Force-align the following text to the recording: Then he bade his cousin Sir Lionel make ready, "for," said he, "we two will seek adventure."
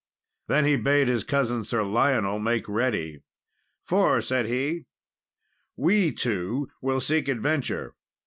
Then 0.47 0.65
he 0.65 0.77
bade 0.77 1.07
his 1.07 1.23
cousin 1.23 1.63
Sir 1.63 1.83
Lionel 1.83 2.39
make 2.39 2.67
ready, 2.67 3.19
"for," 3.83 4.19
said 4.19 4.47
he, 4.47 4.85
"we 5.77 6.11
two 6.11 6.69
will 6.81 6.99
seek 6.99 7.27
adventure." 7.27 7.93